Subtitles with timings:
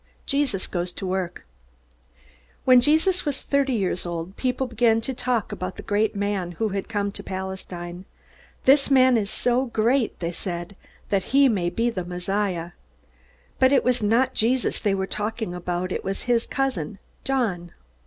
[0.21, 0.21] 4.
[0.25, 1.45] Jesus Goes to Work
[2.65, 6.69] When Jesus was thirty years old, people began to talk about the great man who
[6.69, 8.05] had come to Palestine.
[8.65, 10.75] "This man is so great," they said,
[11.09, 12.71] "that he may be the Messiah."
[13.59, 15.91] But it was not Jesus they were talking about.
[15.91, 17.71] It was his cousin, John.